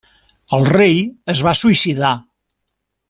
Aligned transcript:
El 0.57 0.63
rei 0.69 0.97
es 1.35 1.43
va 1.49 1.53
suïcidar. 1.61 2.15